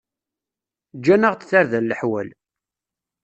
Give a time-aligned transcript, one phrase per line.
[0.97, 2.29] Ǧǧan-aɣ-d tarda n leḥwal.